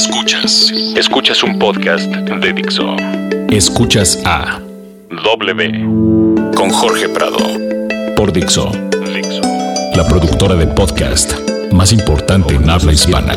[0.00, 0.72] Escuchas.
[0.96, 2.96] Escuchas un podcast de Dixo.
[3.50, 4.58] Escuchas a
[5.10, 7.36] W con Jorge Prado
[8.16, 8.72] por Dixo.
[9.14, 9.42] Dixo.
[9.94, 11.34] La productora de podcast
[11.72, 13.34] más importante en habla hispana.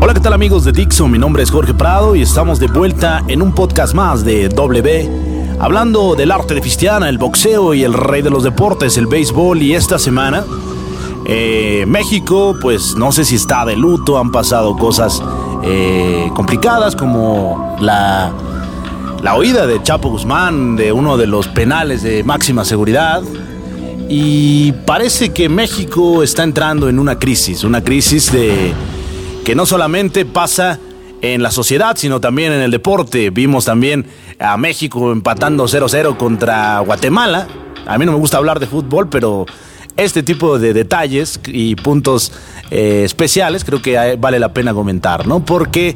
[0.00, 1.08] Hola, ¿qué tal amigos de Dixo?
[1.08, 5.10] Mi nombre es Jorge Prado y estamos de vuelta en un podcast más de W.
[5.60, 9.60] Hablando del arte de Fistiana, el boxeo y el rey de los deportes, el béisbol.
[9.62, 10.42] Y esta semana
[11.24, 15.22] eh, México, pues no sé si está de luto, han pasado cosas
[15.62, 18.32] eh, complicadas como la,
[19.22, 23.22] la oída de Chapo Guzmán de uno de los penales de máxima seguridad.
[24.08, 28.74] Y parece que México está entrando en una crisis, una crisis de
[29.44, 30.78] que no solamente pasa
[31.22, 33.30] en la sociedad, sino también en el deporte.
[33.30, 34.06] Vimos también
[34.38, 37.46] a México empatando 0-0 contra Guatemala.
[37.86, 39.46] A mí no me gusta hablar de fútbol, pero
[39.96, 42.32] este tipo de detalles y puntos
[42.70, 45.44] eh, especiales creo que vale la pena comentar, ¿no?
[45.44, 45.94] Porque,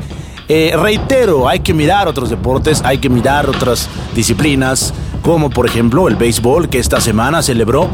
[0.49, 6.09] eh, reitero, hay que mirar otros deportes, hay que mirar otras disciplinas, como por ejemplo
[6.09, 7.89] el béisbol, que esta semana celebró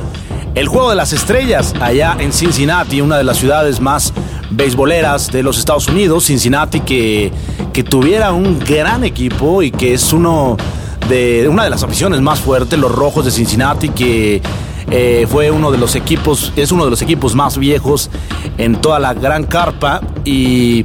[0.54, 4.12] el Juego de las Estrellas allá en Cincinnati, una de las ciudades más
[4.50, 7.32] beisboleras de los Estados Unidos, Cincinnati, que,
[7.72, 10.58] que tuviera un gran equipo y que es uno
[11.08, 14.42] de una de las aficiones más fuertes, los Rojos de Cincinnati, que
[14.90, 18.10] eh, fue uno de los equipos, es uno de los equipos más viejos
[18.58, 20.84] en toda la gran carpa y,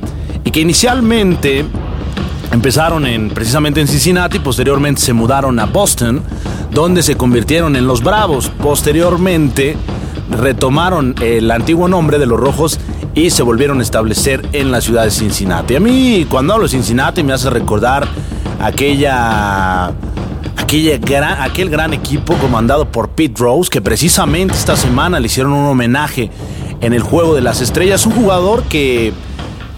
[0.51, 1.65] que inicialmente
[2.51, 6.23] empezaron en, precisamente en Cincinnati, posteriormente se mudaron a Boston,
[6.71, 8.49] donde se convirtieron en los Bravos.
[8.63, 9.75] Posteriormente
[10.31, 12.79] retomaron el antiguo nombre de los Rojos
[13.13, 15.75] y se volvieron a establecer en la ciudad de Cincinnati.
[15.75, 18.07] A mí, cuando hablo de Cincinnati, me hace recordar
[18.59, 19.91] aquella
[21.39, 26.29] aquel gran equipo comandado por Pete Rose, que precisamente esta semana le hicieron un homenaje
[26.81, 28.05] en el Juego de las Estrellas.
[28.05, 29.13] Un jugador que,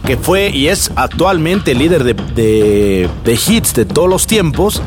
[0.06, 4.82] que fue y es actualmente líder de, hits de todos los tiempos,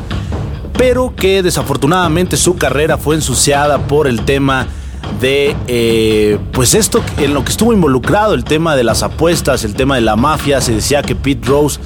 [0.77, 4.67] pero que desafortunadamente su carrera fue ensuciada por el tema
[5.21, 9.75] de eh, pues esto en lo que estuvo involucrado el tema de las apuestas el
[9.75, 11.79] tema de la mafia se decía que Pete Rose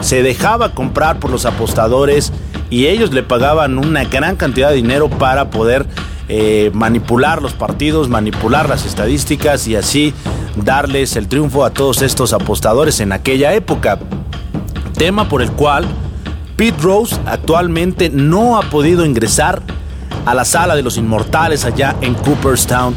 [0.00, 2.32] se dejaba comprar por los apostadores
[2.70, 5.86] y ellos le pagaban una gran cantidad de dinero para poder
[6.28, 10.12] eh, manipular los partidos, manipular las estadísticas y así
[10.56, 13.98] darles el triunfo a todos estos apostadores en aquella época.
[14.94, 15.86] Tema por el cual
[16.56, 19.62] Pete Rose actualmente no ha podido ingresar
[20.26, 22.94] a la sala de los inmortales allá en Cooperstown,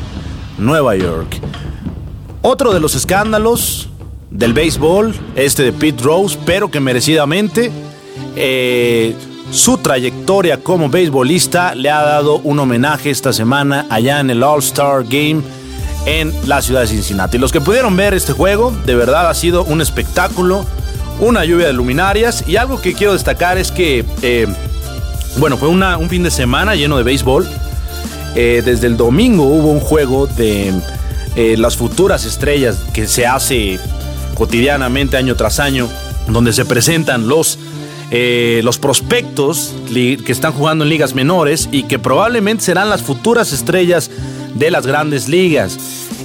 [0.57, 1.39] Nueva York.
[2.41, 3.91] Otro de los escándalos
[4.31, 7.72] del béisbol, este de Pete Rose, pero que merecidamente
[8.36, 9.14] eh,
[9.52, 15.03] su trayectoria como beisbolista le ha dado un homenaje esta semana allá en el All-Star
[15.03, 15.42] Game
[16.06, 17.38] en la ciudad de Cincinnati.
[17.38, 20.66] Los que pudieron ver este juego, de verdad ha sido un espectáculo,
[21.19, 24.48] una lluvia de luminarias y algo que quiero destacar es que, eh,
[25.38, 27.48] bueno, fue un fin de semana lleno de béisbol.
[28.34, 30.74] Eh, desde el domingo hubo un juego de
[31.58, 33.80] las futuras estrellas que se hace
[34.41, 35.88] cotidianamente año tras año,
[36.28, 37.59] donde se presentan los
[38.09, 43.53] eh, los prospectos que están jugando en ligas menores y que probablemente serán las futuras
[43.53, 44.09] estrellas
[44.56, 45.78] de las grandes ligas.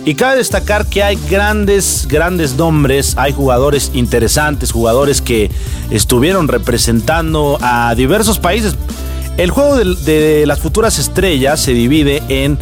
[0.07, 5.51] Y cabe destacar que hay grandes, grandes nombres, hay jugadores interesantes, jugadores que
[5.91, 8.77] estuvieron representando a diversos países.
[9.37, 12.59] El juego de, de las futuras estrellas se divide en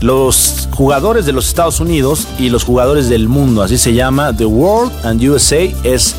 [0.00, 4.46] los jugadores de los Estados Unidos y los jugadores del mundo, así se llama, The
[4.46, 6.16] World and USA es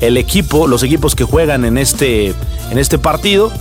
[0.00, 2.34] el equipo, los equipos que juegan en este,
[2.70, 3.52] en este partido.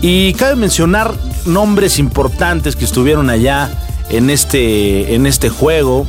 [0.00, 1.14] Y cabe mencionar
[1.46, 3.70] nombres importantes que estuvieron allá
[4.08, 6.06] en este, en este juego,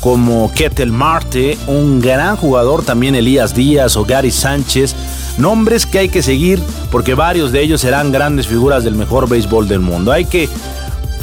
[0.00, 4.94] como Ketel Marte, un gran jugador, también Elías Díaz o Gary Sánchez.
[5.38, 9.68] Nombres que hay que seguir porque varios de ellos serán grandes figuras del mejor béisbol
[9.68, 10.12] del mundo.
[10.12, 10.48] Hay que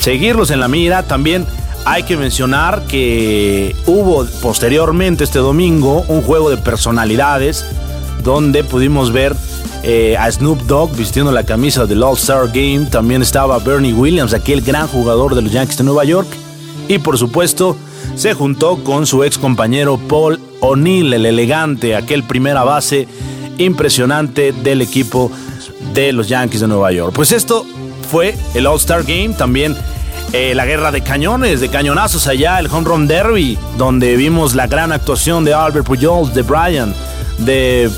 [0.04, 1.04] seguirlos en la mira.
[1.04, 1.46] También
[1.86, 7.66] hay que mencionar que hubo posteriormente este domingo un juego de personalidades
[8.22, 9.34] donde pudimos ver
[9.84, 12.88] eh, a Snoop Dogg vistiendo la camisa del All-Star Game.
[12.92, 16.28] También estaba Bernie Williams, aquel gran jugador de los Yankees de Nueva York.
[16.90, 17.78] Y por supuesto,
[18.16, 23.08] se juntó con su ex compañero Paul O'Neill, el elegante, aquel primera base
[23.58, 25.32] impresionante del equipo
[25.94, 27.14] de los Yankees de Nueva York.
[27.16, 27.66] Pues esto
[28.12, 29.78] fue el All-Star Game, también
[30.32, 34.68] eh, la guerra de cañones, de cañonazos allá, el Home Run Derby, donde vimos la
[34.68, 36.94] gran actuación de Albert Pujols, de Brian,
[37.40, 37.90] de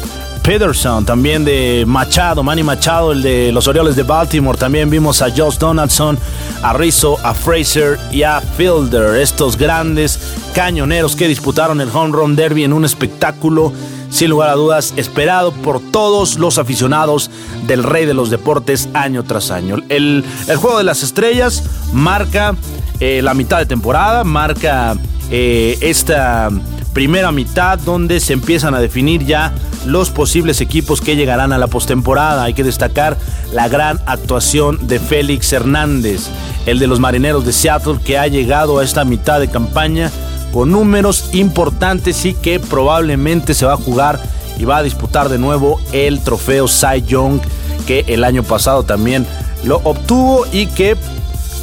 [0.46, 4.58] Peterson, también de Machado, Manny Machado, el de los Orioles de Baltimore.
[4.58, 6.20] También vimos a Josh Donaldson,
[6.62, 9.16] a Rizzo, a Fraser y a Fielder.
[9.16, 10.20] Estos grandes
[10.54, 13.74] cañoneros que disputaron el Home Run Derby en un espectáculo,
[14.16, 17.30] sin lugar a dudas, esperado por todos los aficionados
[17.68, 19.76] del rey de los deportes año tras año.
[19.90, 20.24] El,
[20.56, 22.56] Juego de las Estrellas marca
[23.02, 24.96] eh, la mitad de temporada, marca
[25.32, 26.50] eh, esta
[26.94, 29.54] primera mitad donde se empiezan a definir ya
[29.86, 32.46] los posibles equipos que llegarán a la postemporada.
[32.46, 33.18] Hay que destacar
[33.52, 36.30] la gran actuación de Félix Hernández,
[36.66, 40.10] el de los Marineros de Seattle, que ha llegado a esta mitad de campaña
[40.56, 44.22] con números importantes y que probablemente se va a jugar
[44.58, 47.42] y va a disputar de nuevo el trofeo Cy Young
[47.86, 49.28] que el año pasado también
[49.66, 50.96] lo obtuvo y que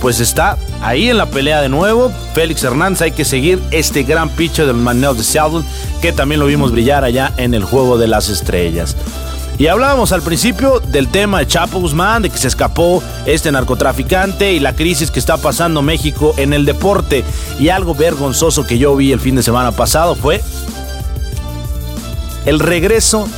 [0.02, 2.12] pues está ahí en la pelea de nuevo.
[2.34, 5.62] Félix Hernández, hay que seguir este gran pitcher de los Marineros de Seattle,
[6.02, 8.94] que también lo vimos brillar allá en el Juego de las Estrellas.
[9.62, 14.52] Y hablábamos al principio del tema de Chapo Guzmán, de que se escapó este narcotraficante
[14.54, 17.22] y la crisis que está pasando México en el deporte.
[17.60, 20.42] Y algo vergonzoso que yo vi el fin de semana pasado fue
[22.44, 23.28] el regreso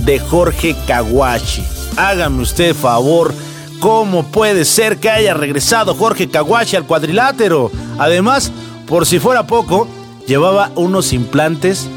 [0.00, 1.62] de Jorge Kawashi.
[1.96, 3.32] Hágame usted favor
[3.78, 7.70] ¿Cómo puede ser que haya regresado Jorge Kawashi al cuadrilátero?
[7.96, 8.50] Además,
[8.88, 9.86] por si fuera poco,
[10.26, 11.88] llevaba unos implantes,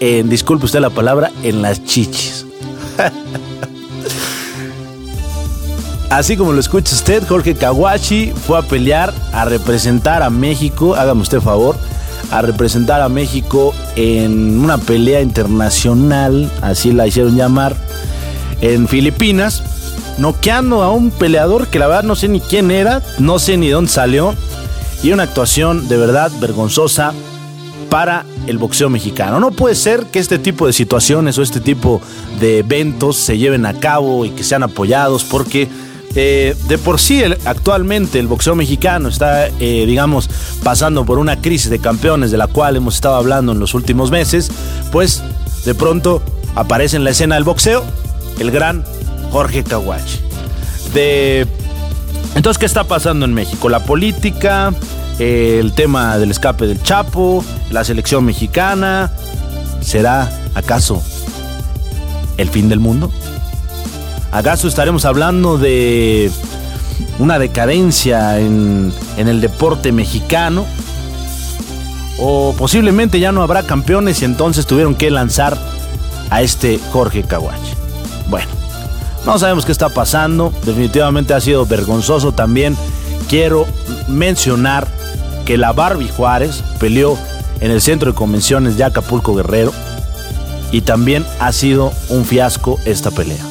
[0.00, 2.29] en, disculpe usted la palabra, en las chichis.
[6.10, 11.22] Así como lo escucha usted, Jorge Kawashi fue a pelear, a representar a México, hágame
[11.22, 11.76] usted favor,
[12.32, 17.76] a representar a México en una pelea internacional, así la hicieron llamar,
[18.60, 19.62] en Filipinas
[20.18, 23.68] noqueando a un peleador que la verdad no sé ni quién era, no sé ni
[23.68, 24.34] dónde salió.
[25.02, 27.14] Y una actuación de verdad vergonzosa
[27.88, 29.40] para el boxeo mexicano.
[29.40, 32.00] No puede ser que este tipo de situaciones o este tipo
[32.38, 35.68] de eventos se lleven a cabo y que sean apoyados porque
[36.14, 40.28] eh, de por sí actualmente el boxeo mexicano está, eh, digamos,
[40.62, 44.10] pasando por una crisis de campeones de la cual hemos estado hablando en los últimos
[44.10, 44.50] meses,
[44.90, 45.22] pues
[45.64, 46.22] de pronto
[46.56, 47.84] aparece en la escena del boxeo
[48.40, 48.84] el gran
[49.30, 50.18] Jorge Kawachi.
[52.34, 53.68] Entonces, ¿qué está pasando en México?
[53.68, 54.72] La política,
[55.20, 59.10] el tema del escape del Chapo, la selección mexicana.
[59.82, 61.02] ¿Será acaso
[62.38, 63.10] el fin del mundo?
[64.32, 66.30] ¿Acaso estaremos hablando de
[67.18, 70.64] una decadencia en, en el deporte mexicano?
[72.18, 75.58] ¿O posiblemente ya no habrá campeones y entonces tuvieron que lanzar
[76.30, 77.74] a este Jorge Kawachi?
[78.30, 78.48] Bueno,
[79.26, 80.50] no sabemos qué está pasando.
[80.64, 82.74] Definitivamente ha sido vergonzoso también.
[83.28, 83.66] Quiero
[84.08, 84.88] mencionar
[85.50, 87.18] que la Barbie Juárez peleó
[87.60, 89.72] en el centro de convenciones de Acapulco Guerrero
[90.70, 93.44] y también ha sido un fiasco esta pelea.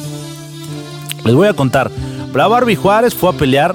[1.26, 1.90] Les voy a contar.
[2.32, 3.74] La Barbie Juárez fue a pelear.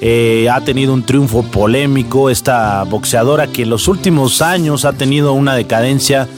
[0.00, 2.30] Eh, ha tenido un triunfo polémico.
[2.30, 6.28] Esta boxeadora que en los últimos años ha tenido una decadencia.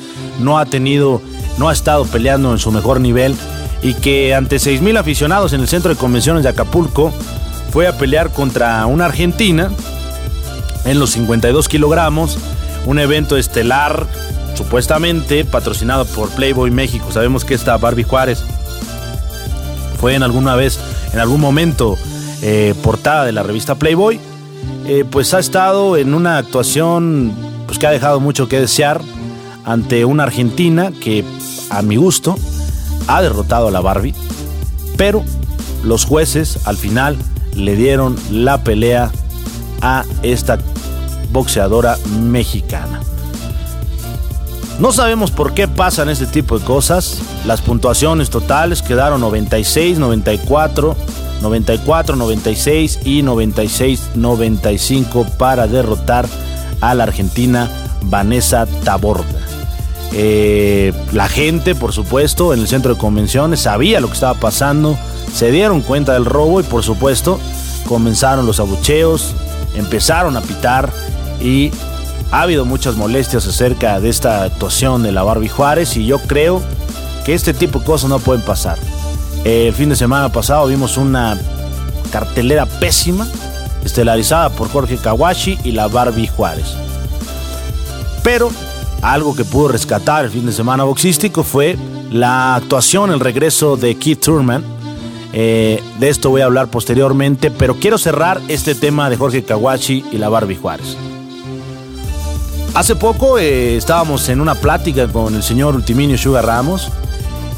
[0.40, 1.20] No ha tenido.
[1.58, 3.36] No ha estado peleando en su mejor nivel
[3.82, 7.12] y que ante 6.000 aficionados en el centro de convenciones de Acapulco
[7.70, 9.70] fue a pelear contra una argentina
[10.84, 12.38] en los 52 kilogramos,
[12.86, 14.06] un evento estelar
[14.54, 17.10] supuestamente patrocinado por Playboy México.
[17.12, 18.42] Sabemos que esta Barbie Juárez
[20.00, 20.78] fue en alguna vez,
[21.12, 21.96] en algún momento,
[22.42, 24.20] eh, portada de la revista Playboy.
[24.86, 27.32] Eh, pues ha estado en una actuación
[27.66, 29.00] pues, que ha dejado mucho que desear
[29.64, 31.24] ante una Argentina que,
[31.70, 32.36] a mi gusto,
[33.06, 34.14] ha derrotado a la Barbie,
[34.96, 35.24] pero
[35.84, 37.16] los jueces al final
[37.54, 39.10] le dieron la pelea
[39.80, 40.58] a esta
[41.32, 43.00] boxeadora mexicana.
[44.78, 47.18] No sabemos por qué pasan este tipo de cosas.
[47.46, 50.96] Las puntuaciones totales quedaron 96, 94,
[51.40, 56.26] 94, 96 y 96, 95 para derrotar
[56.80, 57.70] a la argentina
[58.02, 59.24] Vanessa Taborda.
[60.14, 64.98] Eh, la gente, por supuesto, en el centro de convenciones sabía lo que estaba pasando,
[65.32, 67.38] se dieron cuenta del robo y por supuesto
[67.88, 69.34] comenzaron los abucheos,
[69.74, 70.92] empezaron a pitar
[71.42, 71.70] y
[72.30, 76.62] ha habido muchas molestias acerca de esta actuación de la Barbie Juárez y yo creo
[77.24, 78.78] que este tipo de cosas no pueden pasar.
[79.44, 81.38] El fin de semana pasado vimos una
[82.10, 83.26] cartelera pésima,
[83.84, 86.74] estelarizada por Jorge Kawashi y la Barbie Juárez.
[88.22, 88.50] Pero
[89.02, 91.76] algo que pudo rescatar el fin de semana boxístico fue
[92.10, 94.64] la actuación, el regreso de Keith Turman.
[95.32, 100.04] Eh, de esto voy a hablar posteriormente, pero quiero cerrar este tema de Jorge Kawachi
[100.12, 100.96] y la Barbie Juárez.
[102.74, 106.88] Hace poco eh, estábamos en una plática con el señor Ultiminio Sugar Ramos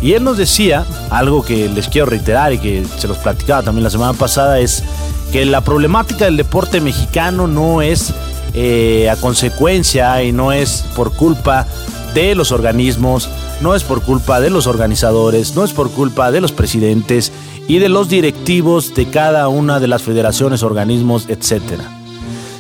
[0.02, 3.84] Y él nos decía, algo que les quiero reiterar y que se los platicaba también
[3.84, 4.82] la semana pasada, es
[5.30, 8.12] que la problemática del deporte mexicano no es
[8.54, 11.66] eh, a consecuencia y no es por culpa
[12.12, 13.28] de los organismos,
[13.60, 17.32] no es por culpa de los organizadores, no es por culpa de los presidentes
[17.68, 21.80] y de los directivos de cada una de las federaciones, organismos, etc.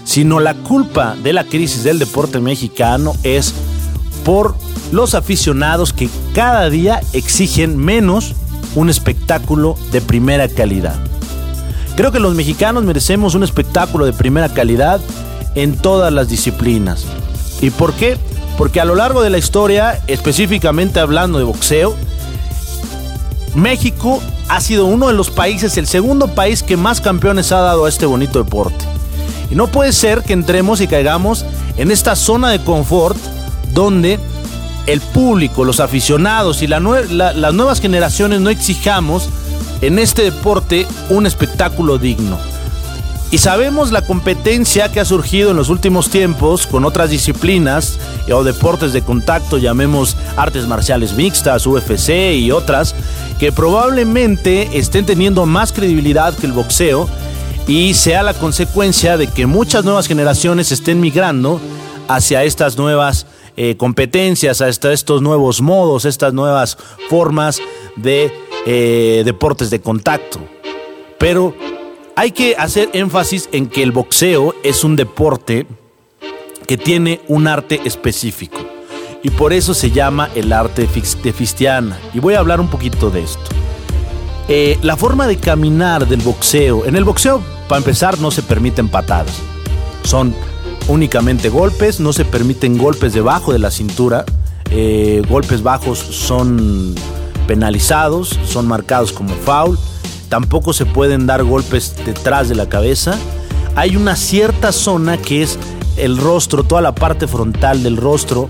[0.04, 3.54] Sino la culpa de la crisis del deporte mexicano es
[4.24, 4.54] por
[4.92, 8.34] los aficionados que cada día exigen menos
[8.74, 10.96] un espectáculo de primera calidad.
[11.96, 15.00] Creo que los mexicanos merecemos un espectáculo de primera calidad
[15.54, 17.04] en todas las disciplinas.
[17.60, 18.16] ¿Y por qué?
[18.58, 21.94] Porque a lo largo de la historia, específicamente hablando de boxeo,
[23.54, 27.84] México ha sido uno de los países, el segundo país que más campeones ha dado
[27.84, 28.93] a este bonito deporte.
[29.54, 31.46] No puede ser que entremos y caigamos
[31.76, 33.16] en esta zona de confort
[33.72, 34.18] donde
[34.86, 39.30] el público, los aficionados y las nuevas generaciones no exijamos
[39.80, 42.38] en este deporte un espectáculo digno.
[43.30, 47.98] Y sabemos la competencia que ha surgido en los últimos tiempos con otras disciplinas
[48.32, 52.94] o deportes de contacto, llamemos artes marciales mixtas, UFC y otras,
[53.38, 57.08] que probablemente estén teniendo más credibilidad que el boxeo
[57.66, 61.60] y sea la consecuencia de que muchas nuevas generaciones estén migrando
[62.08, 66.76] hacia estas nuevas eh, competencias, hasta estos nuevos modos, estas nuevas
[67.08, 67.60] formas
[67.96, 68.32] de
[68.66, 70.40] eh, deportes de contacto.
[71.18, 71.54] Pero
[72.16, 75.66] hay que hacer énfasis en que el boxeo es un deporte
[76.66, 78.58] que tiene un arte específico
[79.22, 80.86] y por eso se llama el arte
[81.22, 81.98] de Fistiana.
[82.12, 83.40] Y voy a hablar un poquito de esto.
[84.48, 88.88] Eh, la forma de caminar del boxeo, en el boxeo, para empezar, no se permiten
[88.88, 89.36] patadas.
[90.02, 90.34] Son
[90.88, 94.24] únicamente golpes, no se permiten golpes debajo de la cintura,
[94.70, 96.94] eh, golpes bajos son
[97.46, 99.78] penalizados, son marcados como foul,
[100.28, 103.16] tampoco se pueden dar golpes detrás de la cabeza.
[103.76, 105.58] Hay una cierta zona que es
[105.96, 108.48] el rostro, toda la parte frontal del rostro,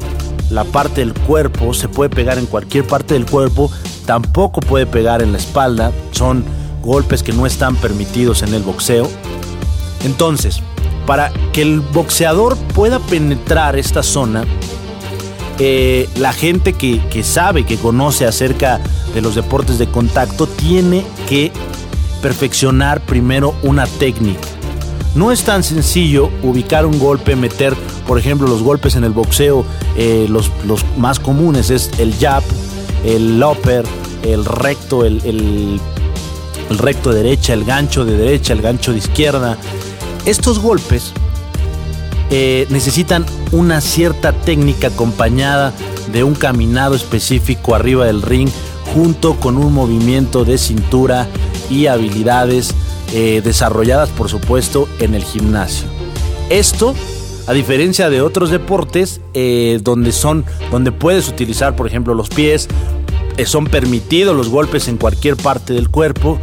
[0.51, 3.71] la parte del cuerpo, se puede pegar en cualquier parte del cuerpo,
[4.07, 6.45] tampoco puede pegar en la espalda, son
[6.83, 9.09] golpes que no están permitidos en el boxeo.
[10.05, 10.61] Entonces,
[11.07, 14.45] para que el boxeador pueda penetrar esta zona,
[15.59, 18.81] eh, la gente que, que sabe, que conoce acerca
[19.15, 21.53] de los deportes de contacto, tiene que
[22.21, 24.49] perfeccionar primero una técnica.
[25.15, 29.65] No es tan sencillo ubicar un golpe, meter, por ejemplo, los golpes en el boxeo,
[29.97, 32.43] eh, los, los, más comunes es el jab,
[33.05, 33.85] el upper,
[34.23, 35.81] el recto, el, el,
[36.79, 39.59] recto de derecha, el gancho de derecha, el gancho de izquierda,
[40.25, 41.13] estos golpes
[42.31, 45.73] eh, necesitan una cierta técnica acompañada
[46.13, 48.49] de un caminado específico arriba del ring
[48.95, 51.29] junto con un movimiento de cintura
[51.71, 52.75] y habilidades
[53.13, 55.87] eh, desarrolladas por supuesto en el gimnasio.
[56.51, 56.95] Esto
[57.47, 62.69] a diferencia de otros deportes eh, donde son donde puedes utilizar por ejemplo los pies
[63.45, 66.39] son permitidos los golpes en cualquier parte del cuerpo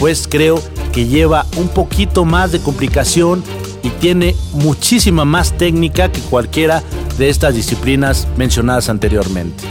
[0.00, 0.60] pues creo
[0.92, 3.44] que lleva un poquito más de complicación
[3.82, 6.82] y tiene muchísima más técnica que cualquiera
[7.18, 9.62] de estas disciplinas mencionadas anteriormente.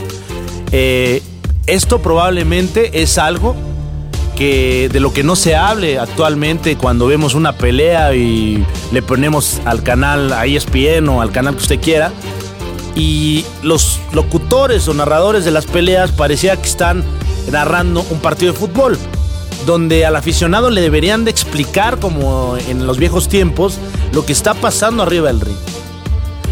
[0.70, 1.20] Eh,
[1.66, 3.56] esto probablemente es algo
[4.36, 9.60] que de lo que no se hable actualmente cuando vemos una pelea y le ponemos
[9.64, 12.12] al canal a ESPN o al canal que usted quiera
[12.94, 17.04] y los locutores o narradores de las peleas parecía que están
[17.50, 18.98] narrando un partido de fútbol
[19.66, 23.78] donde al aficionado le deberían de explicar, como en los viejos tiempos,
[24.12, 25.56] lo que está pasando arriba del ring.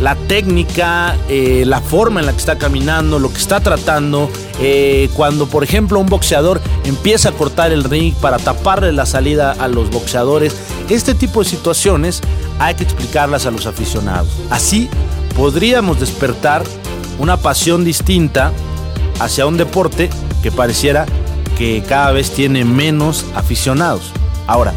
[0.00, 4.30] La técnica, eh, la forma en la que está caminando, lo que está tratando.
[4.60, 9.52] Eh, cuando, por ejemplo, un boxeador empieza a cortar el ring para taparle la salida
[9.58, 10.54] a los boxeadores,
[10.88, 12.20] este tipo de situaciones
[12.60, 14.28] hay que explicarlas a los aficionados.
[14.50, 14.88] Así
[15.38, 16.64] podríamos despertar
[17.20, 18.52] una pasión distinta
[19.20, 20.10] hacia un deporte
[20.42, 21.06] que pareciera
[21.56, 24.10] que cada vez tiene menos aficionados.
[24.48, 24.74] Ahora,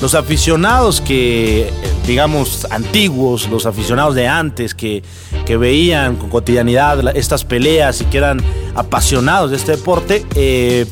[0.00, 1.70] los aficionados que,
[2.06, 5.02] digamos, antiguos, los aficionados de antes que,
[5.44, 8.40] que veían con cotidianidad estas peleas y que eran
[8.74, 10.86] apasionados de este deporte, eh,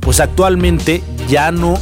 [0.00, 1.74] pues actualmente ya no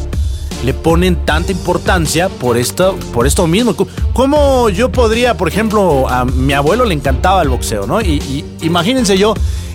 [0.64, 3.74] le ponen tanta importancia por esto, por esto mismo.
[4.12, 8.00] ¿Cómo yo podría, por ejemplo, a mi abuelo le encantaba el boxeo, ¿no?
[8.00, 9.34] Y, imagínense yo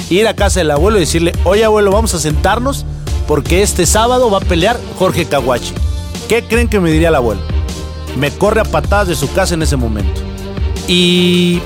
[0.10, 2.86] ir a casa del abuelo y decirle, oye abuelo, vamos a sentarnos
[3.28, 5.74] porque este sábado va a pelear Jorge Kawachi.
[6.28, 7.42] ¿Qué creen que me diría el abuelo?
[8.18, 10.20] Me corre a patadas de su casa en ese momento.
[10.88, 11.62] Y,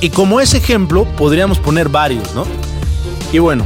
[0.00, 2.46] y como ese ejemplo podríamos poner varios, ¿no?
[3.32, 3.64] Y bueno,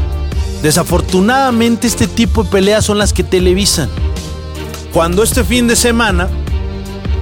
[0.63, 3.89] Desafortunadamente este tipo de peleas son las que televisan.
[4.97, 6.27] Cuando este fin de semana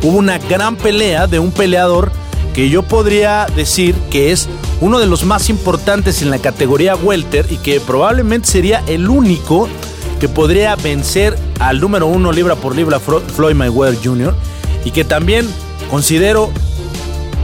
[0.00, 2.12] hubo una gran pelea de un peleador
[2.54, 4.48] que yo podría decir que es
[4.80, 9.68] uno de los más importantes en la categoría welter y que probablemente sería el único
[10.20, 14.36] que podría vencer al número uno libra por libra Floyd Mayweather Jr.
[14.84, 15.44] y que también
[15.90, 16.52] considero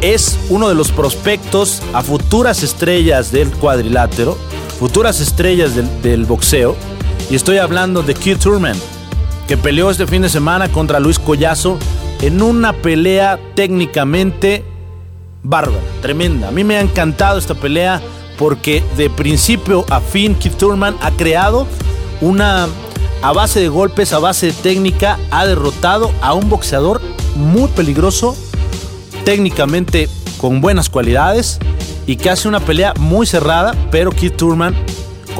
[0.00, 4.38] es uno de los prospectos a futuras estrellas del cuadrilátero,
[4.78, 6.76] futuras estrellas del, boxeo.
[7.30, 8.76] Y estoy hablando de Keith Turman,
[9.50, 11.76] que peleó este fin de semana contra Luis Collazo
[12.22, 14.62] en una pelea técnicamente
[15.42, 16.46] bárbara, tremenda.
[16.46, 18.00] A mí me ha encantado esta pelea
[18.38, 21.66] porque de principio a fin Keith Turman ha creado
[22.20, 22.68] una,
[23.22, 27.00] a base de golpes, a base de técnica, ha derrotado a un boxeador
[27.34, 28.36] muy peligroso,
[29.24, 31.58] técnicamente con buenas cualidades
[32.06, 34.76] y que hace una pelea muy cerrada, pero Keith Turman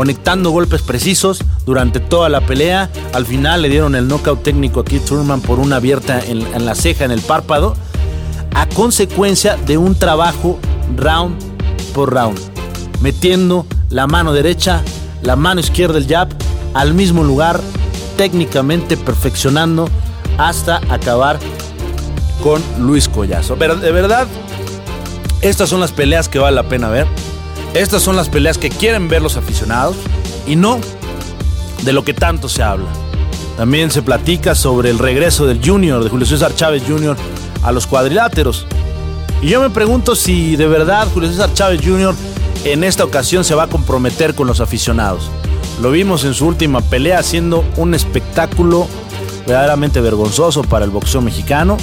[0.01, 2.89] conectando golpes precisos durante toda la pelea.
[3.13, 6.65] Al final le dieron el knockout técnico a Keith Turman por una abierta en, en
[6.65, 7.77] la ceja, en el párpado,
[8.55, 10.59] a consecuencia de un trabajo
[10.97, 11.37] round
[11.93, 12.41] por round,
[13.03, 14.83] metiendo la mano derecha,
[15.21, 16.29] la mano izquierda del jab
[16.73, 17.61] al mismo lugar,
[18.17, 19.87] técnicamente perfeccionando
[20.39, 21.39] hasta acabar
[22.43, 23.57] con Luis Collazo.
[23.59, 24.27] Pero de verdad,
[25.43, 27.07] estas son las peleas que vale la pena ver.
[27.75, 29.97] Estas son las peleas que quieren ver los aficionados
[30.47, 30.81] y no
[31.83, 32.89] de lo que tanto se habla.
[33.57, 37.17] También se platica sobre el regreso del Junior, de Julio César Chávez Jr.
[37.63, 38.67] a los cuadriláteros.
[39.41, 42.15] Y yo me pregunto si de verdad Julio César Chávez Jr.
[42.65, 45.31] en esta ocasión se va a comprometer con los aficionados.
[45.81, 48.89] Lo vimos en su última pelea haciendo un espectáculo
[49.47, 51.77] verdaderamente vergonzoso para el boxeo mexicano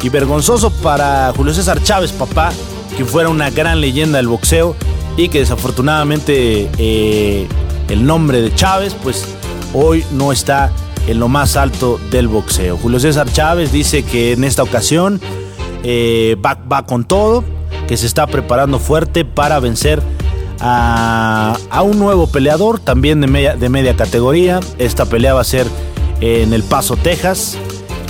[0.00, 2.52] y vergonzoso para Julio César Chávez, papá,
[2.96, 4.76] que fuera una gran leyenda del boxeo
[5.16, 7.46] y que desafortunadamente eh,
[7.88, 9.24] el nombre de Chávez pues
[9.72, 10.72] hoy no está
[11.06, 12.76] en lo más alto del boxeo.
[12.76, 15.20] Julio César Chávez dice que en esta ocasión
[15.82, 17.44] eh, va, va con todo,
[17.86, 20.02] que se está preparando fuerte para vencer
[20.60, 24.60] a, un nuevo peleador, también de media, de media categoría.
[24.78, 25.66] Esta pelea va a ser
[26.20, 27.58] en El Paso, Texas.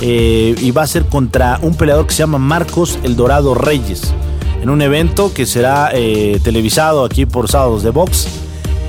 [0.01, 4.13] Eh, y va a ser contra un peleador que se llama Marcos El Dorado Reyes.
[4.61, 8.27] En un evento que será eh, televisado aquí por Sábados de Box.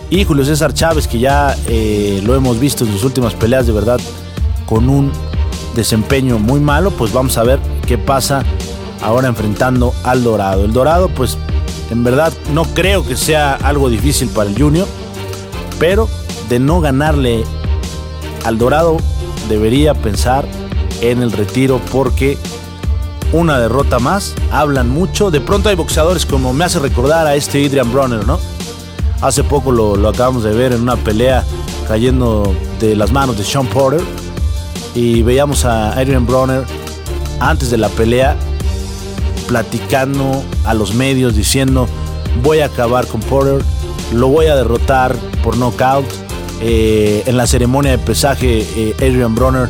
[0.08, 3.72] Y Julio César Chávez, que ya eh, lo hemos visto en sus últimas peleas, de
[3.72, 4.00] verdad,
[4.64, 5.12] con un
[5.74, 6.90] desempeño muy malo.
[6.92, 8.44] Pues vamos a ver qué pasa
[9.02, 10.64] ahora enfrentando al Dorado.
[10.64, 11.36] El Dorado, pues
[11.90, 14.86] en verdad no creo que sea algo difícil para el Junior,
[15.78, 16.08] pero
[16.48, 17.44] de no ganarle
[18.44, 18.96] al Dorado
[19.48, 20.46] debería pensar
[21.00, 22.38] en el retiro porque
[23.32, 25.30] una derrota más, hablan mucho.
[25.30, 28.38] De pronto hay boxeadores como me hace recordar a este Adrian Bronner, ¿no?
[29.20, 31.44] Hace poco lo, acabamos de ver en una pelea
[31.88, 34.02] cayendo de las manos de Sean Porter
[34.94, 36.64] y veíamos a Adrian Bronner
[37.40, 38.36] antes de la pelea
[39.46, 41.88] platicando a los medios diciendo
[42.42, 43.62] voy a acabar con Porter,
[44.12, 46.06] lo voy a derrotar por knockout.
[46.60, 49.68] Eh, en la ceremonia de pesaje, eh, Adrian Bronner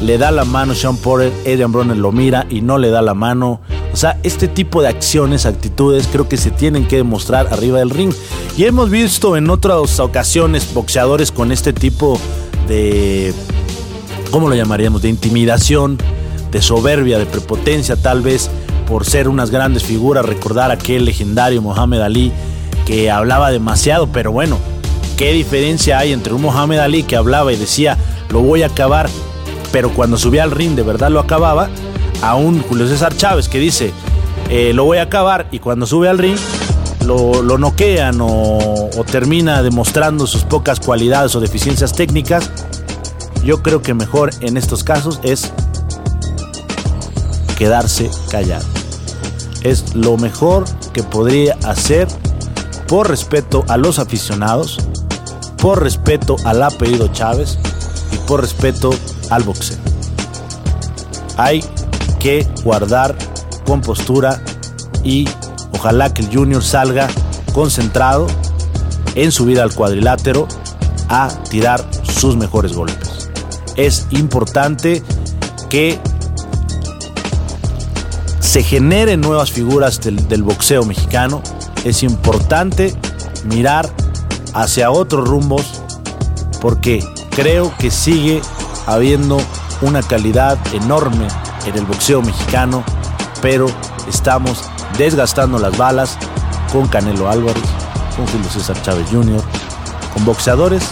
[0.00, 3.14] le da la mano Sean Porter, Adrian Bronner lo mira y no le da la
[3.14, 3.60] mano.
[3.92, 7.90] O sea, este tipo de acciones, actitudes, creo que se tienen que demostrar arriba del
[7.90, 8.12] ring.
[8.56, 12.20] Y hemos visto en otras ocasiones boxeadores con este tipo
[12.68, 13.32] de,
[14.30, 15.02] ¿cómo lo llamaríamos?
[15.02, 15.98] De intimidación,
[16.50, 18.50] de soberbia, de prepotencia tal vez
[18.86, 22.32] por ser unas grandes figuras, recordar aquel legendario Mohamed Ali
[22.84, 24.58] que hablaba demasiado, pero bueno,
[25.16, 27.98] ¿qué diferencia hay entre un Mohamed Ali que hablaba y decía,
[28.30, 29.08] lo voy a acabar,
[29.72, 31.68] pero cuando subía al ring de verdad lo acababa,
[32.22, 33.92] a un Julio César Chávez que dice,
[34.48, 36.38] eh, lo voy a acabar y cuando sube al ring
[37.04, 42.50] lo, lo noquean o, o termina demostrando sus pocas cualidades o deficiencias técnicas?
[43.44, 45.52] Yo creo que mejor en estos casos es
[47.56, 48.66] quedarse callado
[49.66, 52.06] es lo mejor que podría hacer
[52.86, 54.78] por respeto a los aficionados,
[55.60, 57.58] por respeto al apellido Chávez
[58.12, 58.90] y por respeto
[59.30, 59.78] al boxeo.
[61.36, 61.64] Hay
[62.18, 63.16] que guardar
[63.66, 64.40] compostura
[65.04, 65.28] y
[65.72, 67.08] ojalá que el Junior salga
[67.52, 68.26] concentrado
[69.14, 70.46] en su vida al cuadrilátero
[71.08, 73.30] a tirar sus mejores golpes.
[73.76, 75.02] Es importante
[75.68, 75.98] que
[78.40, 81.42] se generen nuevas figuras del, boxeo mexicano,
[81.84, 82.94] es importante
[83.44, 83.90] mirar
[84.54, 85.82] hacia otros rumbos
[86.60, 88.40] porque creo que sigue
[88.86, 89.38] habiendo
[89.82, 91.28] una calidad enorme
[91.66, 92.84] en el boxeo mexicano,
[93.42, 93.66] pero
[94.08, 94.62] estamos
[94.96, 96.16] desgastando las balas
[96.72, 97.62] con Canelo Álvarez,
[98.16, 99.42] con Julio César Chávez Jr.,
[100.14, 100.84] con boxeadores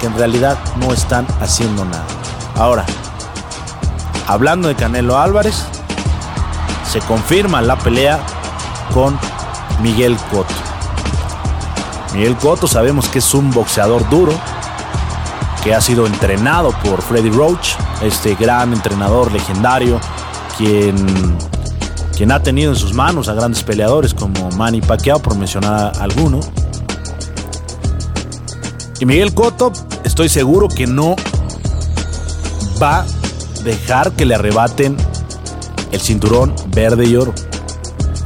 [0.00, 2.04] que en realidad no están haciendo nada.
[2.56, 2.84] Ahora,
[4.26, 5.64] hablando de Canelo Álvarez,
[6.90, 8.18] se confirma la pelea
[8.92, 9.18] con
[9.80, 10.54] Miguel Cotto.
[12.12, 14.32] Miguel Cotto sabemos que es un boxeador duro,
[15.62, 20.00] que ha sido entrenado por Freddy Roach, este gran entrenador legendario,
[20.58, 20.96] quien,
[22.16, 26.40] quien ha tenido en sus manos a grandes peleadores como Manny Pacquiao, por mencionar alguno.
[28.98, 29.72] Y Miguel Cotto,
[30.04, 31.16] estoy seguro que no
[32.82, 33.06] va a
[33.62, 34.96] dejar que le arrebaten
[35.92, 37.34] el cinturón verde y oro.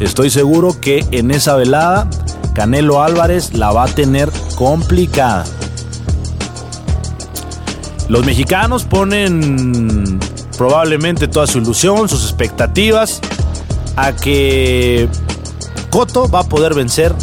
[0.00, 2.08] Estoy seguro que en esa velada
[2.54, 5.44] Canelo Álvarez la va a tener complicada.
[8.08, 10.18] Los mexicanos ponen
[10.56, 13.20] probablemente toda su ilusión, sus expectativas
[13.96, 15.08] a que
[15.90, 17.14] Coto va a poder vencer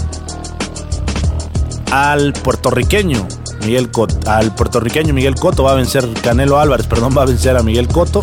[1.92, 3.28] al puertorriqueño
[3.66, 7.56] Miguel Cotto, al puertorriqueño Miguel Coto va a vencer Canelo Álvarez, perdón, va a vencer
[7.56, 8.22] a Miguel Coto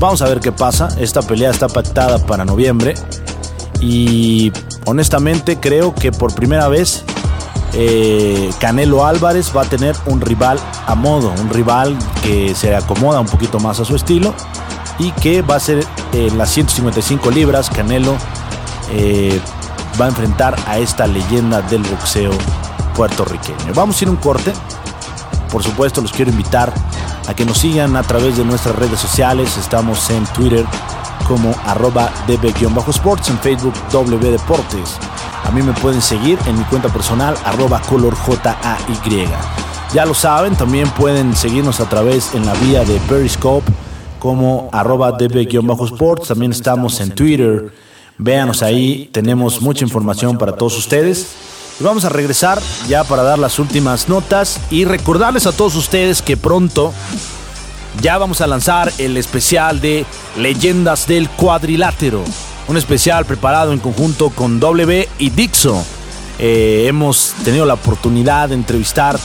[0.00, 0.88] Vamos a ver qué pasa.
[0.98, 2.94] Esta pelea está pactada para noviembre.
[3.82, 4.50] Y
[4.86, 7.04] honestamente creo que por primera vez
[7.72, 13.20] eh, Canelo Álvarez va a tener un rival a modo, un rival que se acomoda
[13.20, 14.34] un poquito más a su estilo
[14.98, 17.70] y que va a ser en las 155 libras.
[17.70, 18.16] Canelo
[18.92, 19.40] eh,
[20.00, 22.32] va a enfrentar a esta leyenda del boxeo
[22.94, 23.72] puertorriqueño.
[23.74, 24.52] Vamos a ir un corte.
[25.50, 26.72] Por supuesto, los quiero invitar
[27.26, 29.56] a que nos sigan a través de nuestras redes sociales.
[29.56, 30.64] Estamos en Twitter
[31.26, 34.36] como arroba db-sports, en Facebook W.
[35.50, 38.38] A mí me pueden seguir en mi cuenta personal arroba colorjay.
[39.92, 43.68] Ya lo saben, también pueden seguirnos a través en la vía de Periscope
[44.20, 46.28] como arroba db-sports.
[46.28, 47.74] También estamos en Twitter.
[48.16, 51.26] Véanos ahí, tenemos mucha información para todos ustedes.
[51.80, 56.22] Y vamos a regresar ya para dar las últimas notas y recordarles a todos ustedes
[56.22, 56.92] que pronto
[58.00, 62.22] ya vamos a lanzar el especial de Leyendas del Cuadrilátero.
[62.70, 65.84] Un especial preparado en conjunto con W y Dixo.
[66.38, 69.18] Eh, hemos tenido la oportunidad de entrevistar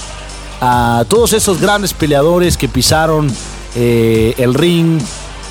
[0.62, 3.32] a todos esos grandes peleadores que pisaron
[3.76, 5.00] eh, el ring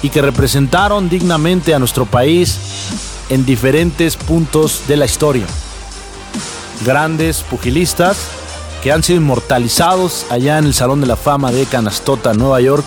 [0.03, 2.59] y que representaron dignamente a nuestro país
[3.31, 5.47] en diferentes puntos de la historia
[6.85, 8.27] grandes pugilistas
[8.83, 12.87] que han sido inmortalizados allá en el Salón de la Fama de Canastota, Nueva York,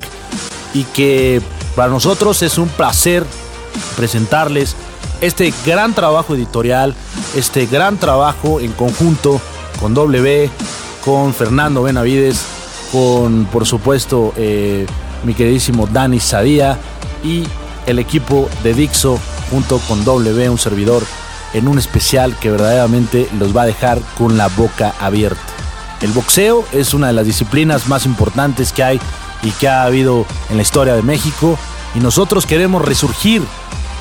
[0.74, 1.41] y que
[1.78, 3.26] para nosotros es un placer
[3.96, 4.76] presentarles
[5.21, 6.95] este gran trabajo editorial,
[7.36, 9.41] este gran trabajo en conjunto
[9.79, 10.49] con W,
[11.03, 12.45] con Fernando Benavides,
[12.91, 14.86] con por supuesto eh,
[15.23, 16.77] mi queridísimo Dani Sadía
[17.23, 17.43] y
[17.86, 21.03] el equipo de Dixo junto con W, un servidor
[21.53, 25.41] en un especial que verdaderamente los va a dejar con la boca abierta.
[26.01, 28.99] El boxeo es una de las disciplinas más importantes que hay
[29.41, 31.57] y que ha habido en la historia de México
[31.95, 33.41] y nosotros queremos resurgir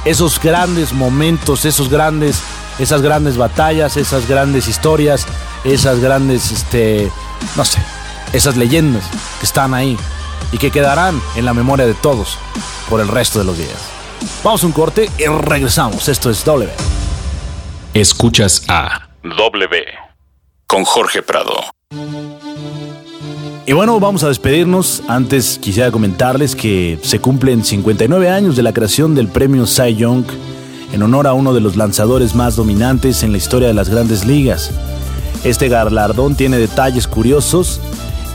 [0.06, 2.40] esos grandes momentos, esos grandes,
[2.78, 5.26] esas grandes batallas, esas grandes historias,
[5.64, 7.10] esas grandes, este,
[7.56, 7.80] no sé,
[8.32, 9.04] esas leyendas
[9.40, 9.98] que están ahí
[10.52, 12.38] y que quedarán en la memoria de todos
[12.88, 13.76] por el resto de los días.
[14.44, 16.08] Vamos a un corte y regresamos.
[16.08, 16.70] Esto es W.
[17.92, 19.84] Escuchas a W
[20.66, 21.64] con Jorge Prado.
[23.68, 25.02] Y bueno, vamos a despedirnos.
[25.08, 30.24] Antes quisiera comentarles que se cumplen 59 años de la creación del premio Cy Young
[30.92, 34.24] en honor a uno de los lanzadores más dominantes en la historia de las grandes
[34.24, 34.70] ligas.
[35.42, 37.80] Este galardón tiene detalles curiosos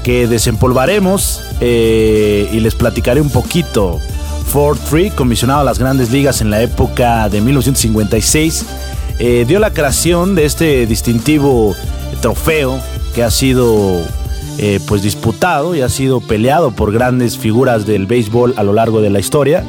[0.03, 3.99] que desempolvaremos eh, y les platicaré un poquito.
[4.47, 8.65] Ford Free, comisionado a las grandes ligas en la época de 1956,
[9.19, 11.73] eh, dio la creación de este distintivo
[12.19, 12.81] trofeo
[13.15, 14.01] que ha sido
[14.63, 19.01] eh, pues disputado y ha sido peleado por grandes figuras del béisbol a lo largo
[19.01, 19.63] de la historia.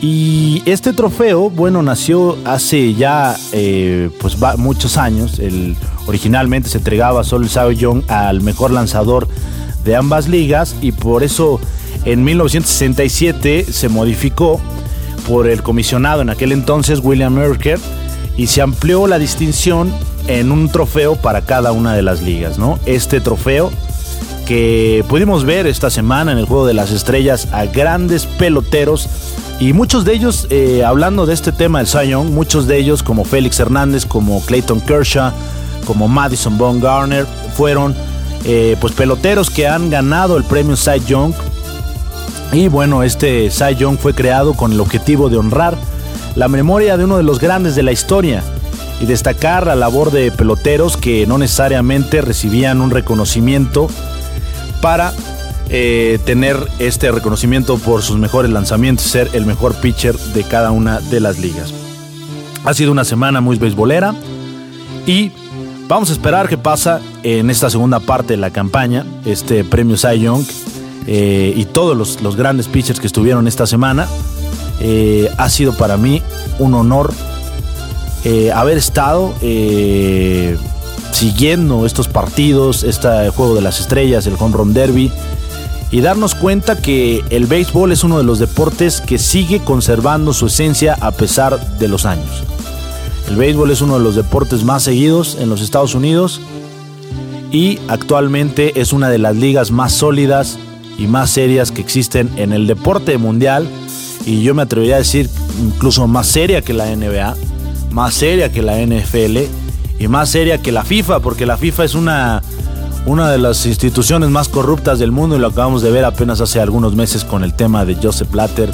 [0.00, 5.38] Y este trofeo, bueno, nació hace ya eh, pues muchos años.
[5.38, 9.28] El, originalmente se entregaba solo el Cy Young al mejor lanzador
[9.84, 11.60] de ambas ligas y por eso
[12.06, 14.58] en 1967 se modificó
[15.28, 17.78] por el comisionado en aquel entonces William Merker
[18.38, 19.92] y se amplió la distinción
[20.28, 22.78] en un trofeo para cada una de las ligas, ¿no?
[22.86, 23.70] Este trofeo
[24.48, 29.06] que pudimos ver esta semana en el Juego de las Estrellas a grandes peloteros
[29.60, 33.26] y muchos de ellos, eh, hablando de este tema del Cy muchos de ellos como
[33.26, 35.32] Félix Hernández, como Clayton Kershaw,
[35.84, 37.94] como Madison Garner, fueron
[38.46, 41.34] eh, pues peloteros que han ganado el premio Cy Young.
[42.50, 45.76] Y bueno, este Cy Young fue creado con el objetivo de honrar
[46.36, 48.42] la memoria de uno de los grandes de la historia
[48.98, 53.88] y destacar la labor de peloteros que no necesariamente recibían un reconocimiento
[54.80, 55.12] para
[55.70, 61.00] eh, tener este reconocimiento por sus mejores lanzamientos, ser el mejor pitcher de cada una
[61.00, 61.74] de las ligas.
[62.64, 64.14] Ha sido una semana muy beisbolera
[65.06, 65.30] y
[65.86, 70.20] vamos a esperar qué pasa en esta segunda parte de la campaña, este premio Cy
[70.20, 70.44] Young
[71.06, 74.06] eh, y todos los, grandes pitchers que estuvieron esta semana.
[74.80, 76.22] Eh, ha sido para mí
[76.58, 77.12] un honor
[78.54, 79.34] haber estado
[81.12, 85.12] siguiendo estos partidos, este juego de las estrellas, el home run derby
[85.90, 90.46] y darnos cuenta que el béisbol es uno de los deportes que sigue conservando su
[90.46, 92.44] esencia a pesar de los años.
[93.28, 96.40] El béisbol es uno de los deportes más seguidos en los Estados Unidos
[97.50, 100.58] y actualmente es una de las ligas más sólidas
[100.98, 103.68] y más serias que existen en el deporte mundial
[104.26, 105.30] y yo me atrevería a decir
[105.62, 107.34] incluso más seria que la NBA,
[107.90, 109.38] más seria que la NFL
[109.98, 112.42] y más seria que la FIFA porque la FIFA es una
[113.06, 116.60] una de las instituciones más corruptas del mundo y lo acabamos de ver apenas hace
[116.60, 118.70] algunos meses con el tema de Joseph Blatter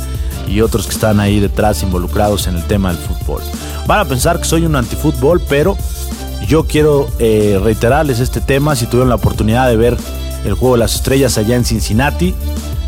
[0.48, 3.42] y otros que están ahí detrás involucrados en el tema del fútbol.
[3.86, 5.76] Van a pensar que soy un antifútbol, pero
[6.48, 9.96] yo quiero eh, reiterarles este tema si tuvieron la oportunidad de ver
[10.44, 12.34] el juego de las estrellas allá en Cincinnati,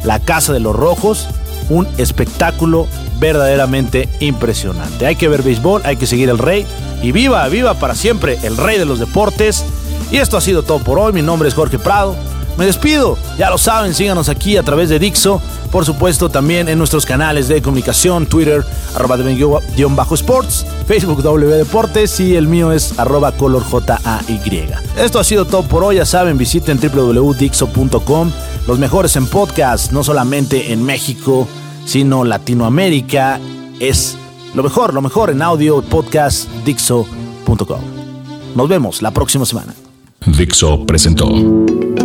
[0.04, 1.28] la Casa de los Rojos,
[1.68, 2.86] un espectáculo
[3.18, 5.06] verdaderamente impresionante.
[5.06, 6.66] Hay que ver béisbol, hay que seguir el rey
[7.02, 9.64] y viva, viva para siempre el rey de los deportes
[10.10, 11.12] y esto ha sido todo por hoy.
[11.12, 12.16] Mi nombre es Jorge Prado.
[12.56, 16.78] Me despido, ya lo saben, síganos aquí a través de Dixo, por supuesto también en
[16.78, 19.18] nuestros canales de comunicación, Twitter, arroba
[19.90, 24.70] bajo sports, Facebook W Deportes y el mío es arroba color J-A-Y.
[24.96, 28.32] Esto ha sido todo por hoy, ya saben, visiten www.dixo.com,
[28.66, 31.46] los mejores en podcast, no solamente en México,
[31.84, 33.38] sino Latinoamérica,
[33.80, 34.16] es
[34.56, 37.80] lo mejor, lo mejor en audio, podcast, dixo.com.
[38.54, 39.74] Nos vemos la próxima semana.
[40.24, 41.98] Dixo presentó W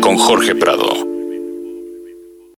[0.00, 0.87] con Jorge Prado